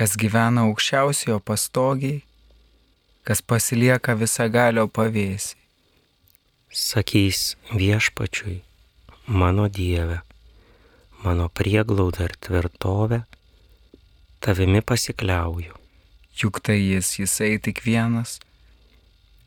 [0.00, 2.22] kas gyvena aukščiausiojo pastogiai,
[3.28, 5.58] kas pasilieka visagalio pavėsi.
[6.72, 7.40] Sakys
[7.76, 8.54] viešpačiui,
[9.26, 10.22] mano Dieve,
[11.20, 13.18] mano prieglauda ir tvirtovė,
[14.40, 15.76] tavimi pasikliauju.
[16.40, 18.38] Juk tai jis, jisai tik vienas,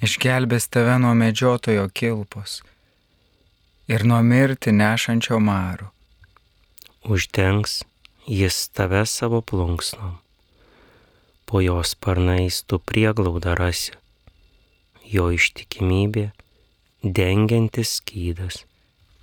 [0.00, 2.62] išgelbės tave nuo medžiotojo kilpos
[3.92, 5.90] ir nuo mirti nešančio maro.
[7.04, 7.82] Uždengs
[8.24, 10.16] jis tave savo plunksnom.
[11.48, 13.96] Po jos sparnais tu prieglaudą rasi.
[15.08, 16.28] Jo ištikimybė
[17.02, 18.64] dengiantis skydas.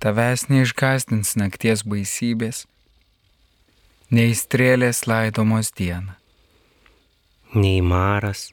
[0.02, 2.66] Tavęs neišgazdins nakties baisybės,
[4.10, 6.16] nei strėlės laidomos dieną.
[7.54, 8.50] Nei maras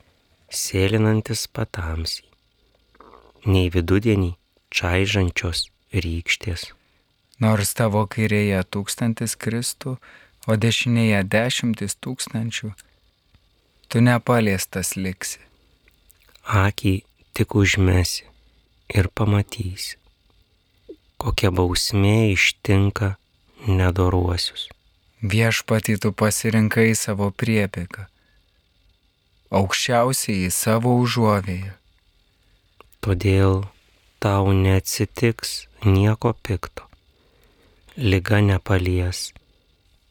[0.54, 2.30] sėlinantis patamsiai,
[3.50, 4.36] nei vidudienį
[4.72, 6.70] čaižančios rykštės.
[7.44, 9.98] Nors tavo kairėje tūkstantis kristų,
[10.48, 12.72] o dešinėje dešimtis tūkstančių,
[13.94, 15.38] tu nepaliestas liksi.
[16.50, 16.94] Akį
[17.38, 18.26] tik užmesi
[18.90, 20.00] ir pamatysi,
[21.22, 23.12] kokia bausmė ištinka
[23.70, 24.66] nedoruosius.
[25.22, 28.08] Viešpatį tu pasirinkai savo priepėką,
[29.62, 31.78] aukščiausiai savo užuovėją.
[33.06, 33.62] Todėl
[34.26, 36.90] tau neatsitiks nieko pikto,
[38.02, 39.28] lyga nepalies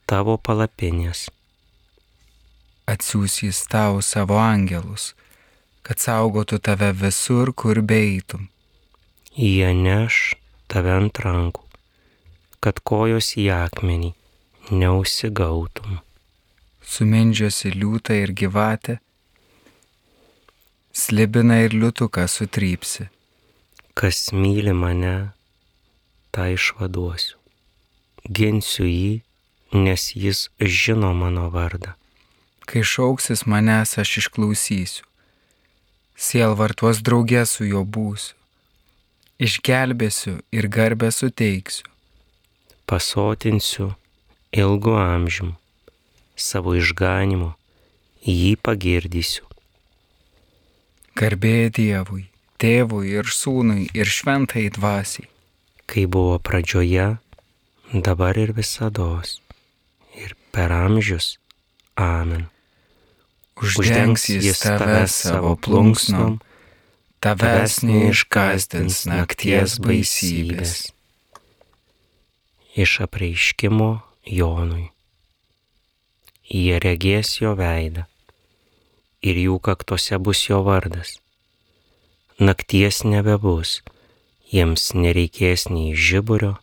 [0.06, 1.26] tavo palapinės.
[2.90, 5.12] Atsiūs jis tau savo angelus,
[5.86, 8.48] kad saugotų tave visur, kur beeitum.
[9.38, 10.34] Jie neš
[10.66, 11.62] tave ant rankų,
[12.60, 14.12] kad kojos į akmenį
[14.70, 16.00] neusigautum.
[16.82, 18.98] Sumindžiosi liūtą ir gyvatę,
[20.92, 23.08] slibina ir liutuką sutrypsi.
[23.94, 25.32] Kas myli mane,
[26.32, 27.38] tą išvaduosiu.
[28.24, 29.20] Ginsiu jį,
[29.72, 31.94] nes jis žino mano vardą.
[32.72, 35.04] Kai šauksis manęs, aš išklausysiu.
[36.16, 38.32] Sielvartuos draugė su juo būsiu.
[39.42, 41.84] Išgelbėsiu ir garbę suteiksiu.
[42.88, 43.90] Pasotinsiu
[44.56, 45.50] ilgu amžium,
[46.36, 47.50] savo išganimu,
[48.24, 49.44] jį pagirdysiu.
[51.18, 52.24] Garbė Dievui,
[52.56, 55.28] tėvui ir sūnui ir šventai dvasiai.
[55.84, 57.18] Kai buvo pradžioje,
[57.92, 59.42] dabar ir visados,
[60.16, 61.36] ir per amžius.
[62.00, 62.48] Amen.
[63.62, 66.40] Uždengs jis tave savo plunksnom,
[67.22, 70.72] tavęs neišgazdins nakties baisybės.
[72.74, 73.90] Iš apreiškimo
[74.26, 74.88] Jonui.
[76.50, 78.02] Jie regės jo veidą
[79.22, 81.14] ir jų kaktose bus jo vardas.
[82.42, 83.76] Nakties nebebus,
[84.50, 86.56] jiems nereikės nei žiburio,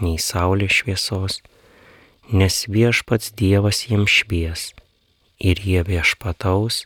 [0.00, 1.42] nei saulės šviesos,
[2.32, 4.70] nes viešpats Dievas jiems švies
[5.38, 6.84] ir jie viešpataus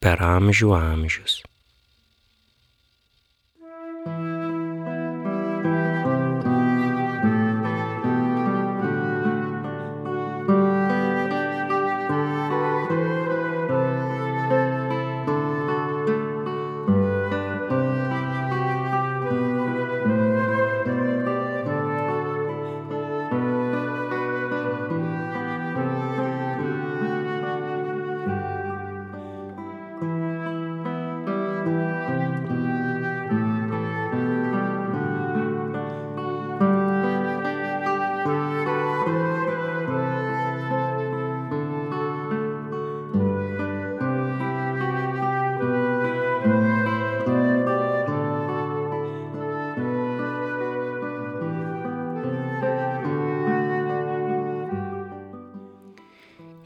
[0.00, 1.40] per amžių amžius.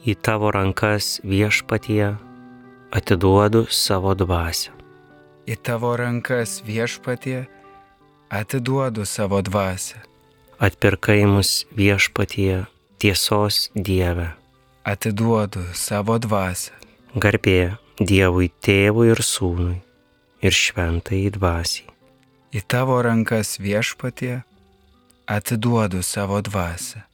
[0.04, 2.10] Į tavo rankas viešpatie
[2.92, 4.74] atiduodu savo dvasę.
[5.48, 7.46] Į tavo rankas viešpatie
[8.28, 10.02] atiduodu savo dvasę.
[10.60, 12.66] Atpirkai mus viešpatie
[13.00, 14.28] tiesos Dieve.
[14.84, 16.76] Atiduodu savo dvasę.
[17.16, 19.80] Garbė Dievui tėvui ir sūnui
[20.44, 21.88] ir šventai dvasiai.
[22.52, 24.42] Į tavo rankas viešpatie
[25.24, 27.06] atiduodu savo dvasę.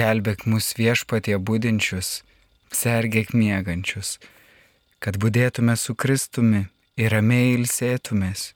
[0.00, 2.22] Kelbėk mus viešpatie būdinčius,
[2.72, 4.14] sergėk miegančius,
[4.96, 6.62] kad būdėtume su Kristumi
[6.96, 8.46] ir ramiai ilsėtumės.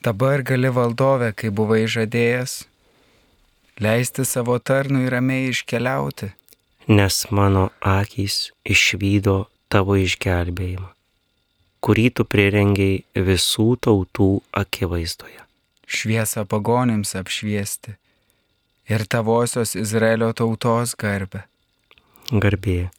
[0.00, 2.56] Dabar gali valdovė, kai buvai žadėjęs,
[3.84, 6.32] leisti savo tarnui ramiai iškeliauti.
[6.88, 9.38] Nes mano akys išvydo
[9.68, 10.88] tavo išgelbėjimą,
[11.84, 14.34] kurį tu prirengiai visų tautų
[14.64, 15.44] akivaizdoje.
[15.84, 17.98] Šviesą pagonims apšviesti
[18.88, 21.46] ir tavosios Izraelio tautos garbę.
[22.30, 22.90] garbė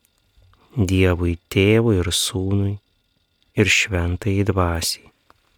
[0.73, 2.79] Dievui tėvui ir sūnui
[3.55, 5.11] ir šventai dvasiai.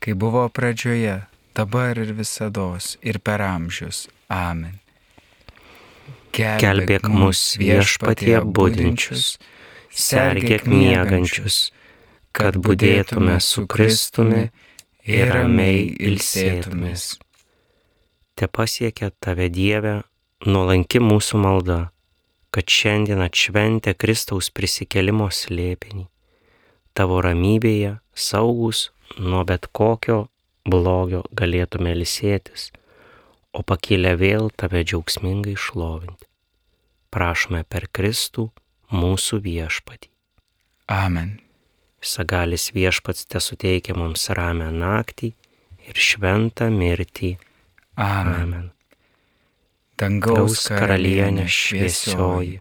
[0.03, 1.21] Kai buvo pradžioje,
[1.55, 4.07] dabar ir visada, ir per amžius.
[4.27, 4.79] Amen.
[6.35, 9.37] Gelbėk mus viešpatie būdinčius,
[9.89, 11.71] sergėk miegančius,
[12.35, 14.49] kad būdėtume su Kristumi
[15.07, 17.15] ir ramiai ilsėtumės.
[18.35, 20.01] Te pasiekia tave Dieve
[20.43, 21.79] nuolanki mūsų malda,
[22.51, 26.05] kad šiandien atšventę Kristaus prisikelimo slėpinį,
[26.95, 28.89] tavo ramybėje saugus
[29.19, 30.25] nuo bet kokio
[30.65, 32.71] blogio galėtume ilsėtis,
[33.55, 36.27] o pakilę vėl tave džiaugsmingai šlovinti.
[37.15, 38.49] Prašome per Kristų
[38.91, 40.11] mūsų viešpatį.
[40.91, 41.39] Amen.
[42.05, 45.31] Sagalis viešpats te suteikia mums ramę naktį
[45.87, 47.35] ir šventą mirtį.
[47.95, 48.41] Amen.
[48.41, 48.74] Amen.
[49.95, 52.59] Dangaus karalienė šviesioji,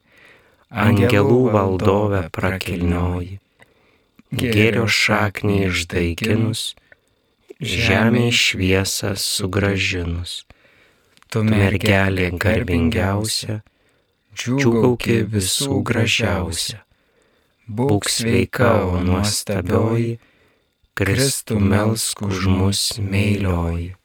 [0.71, 3.41] angelų valdove prakilnioji,
[4.31, 6.63] gėrio šaknį išdaiginus,
[7.59, 10.45] žemė šviesą sugražinus.
[11.35, 13.63] tu Mergelė garbingiausia,
[14.39, 16.79] džiugauki visų gražiausia.
[17.67, 20.21] Būk sveika, o nuostabioji,
[20.95, 23.97] Kristų melsk už mus meilioji.